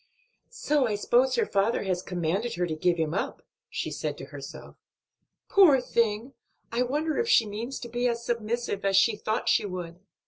"So 0.49 0.87
I 0.87 0.95
suppose 0.95 1.35
her 1.35 1.45
father 1.45 1.83
has 1.83 2.01
commanded 2.01 2.55
her 2.55 2.65
to 2.65 2.75
give 2.75 2.97
him 2.97 3.13
up," 3.13 3.43
she 3.69 3.91
said 3.91 4.17
to 4.17 4.25
herself. 4.33 4.75
"Poor 5.47 5.79
thing! 5.79 6.33
I 6.71 6.81
wonder 6.81 7.19
if 7.19 7.29
she 7.29 7.45
means 7.45 7.79
to 7.81 7.87
be 7.87 8.07
as 8.07 8.25
submissive 8.25 8.83
as 8.83 8.97
she 8.97 9.15
thought 9.15 9.47
she 9.47 9.63
would." 9.67 9.99